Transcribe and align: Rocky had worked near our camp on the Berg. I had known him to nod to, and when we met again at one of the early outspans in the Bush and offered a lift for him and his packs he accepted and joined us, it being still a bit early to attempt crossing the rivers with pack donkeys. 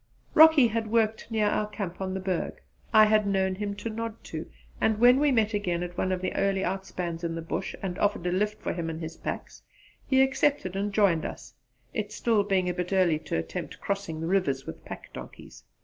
Rocky 0.33 0.65
had 0.69 0.89
worked 0.89 1.29
near 1.29 1.45
our 1.45 1.67
camp 1.67 2.01
on 2.01 2.15
the 2.15 2.19
Berg. 2.19 2.59
I 2.91 3.05
had 3.05 3.27
known 3.27 3.53
him 3.53 3.75
to 3.75 3.89
nod 3.91 4.23
to, 4.23 4.49
and 4.81 4.97
when 4.97 5.19
we 5.19 5.31
met 5.31 5.53
again 5.53 5.83
at 5.83 5.95
one 5.95 6.11
of 6.11 6.21
the 6.21 6.35
early 6.35 6.63
outspans 6.63 7.23
in 7.23 7.35
the 7.35 7.41
Bush 7.43 7.75
and 7.83 7.99
offered 7.99 8.25
a 8.25 8.31
lift 8.31 8.63
for 8.63 8.73
him 8.73 8.89
and 8.89 8.99
his 8.99 9.15
packs 9.17 9.61
he 10.07 10.23
accepted 10.23 10.75
and 10.75 10.91
joined 10.91 11.23
us, 11.23 11.53
it 11.93 12.01
being 12.01 12.09
still 12.09 12.39
a 12.39 12.43
bit 12.71 12.91
early 12.91 13.19
to 13.19 13.37
attempt 13.37 13.79
crossing 13.79 14.19
the 14.21 14.25
rivers 14.25 14.65
with 14.65 14.83
pack 14.83 15.13
donkeys. 15.13 15.65